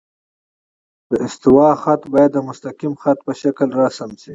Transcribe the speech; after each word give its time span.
د 1.09 1.11
استوا 1.25 1.69
خط 1.81 2.01
باید 2.13 2.31
د 2.33 2.37
مستقیم 2.49 2.93
خط 3.01 3.19
په 3.27 3.33
شکل 3.41 3.67
رسم 3.81 4.09
شي 4.21 4.29